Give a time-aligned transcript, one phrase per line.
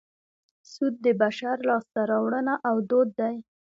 [0.71, 3.35] سود د بشر لاسته راوړنه او دود دی